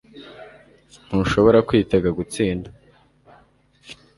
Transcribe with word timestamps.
Ntushobora 1.05 1.57
kwitega 1.67 2.07
gutsinda 2.17 2.69